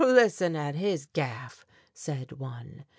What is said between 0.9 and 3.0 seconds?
gaff!" said one.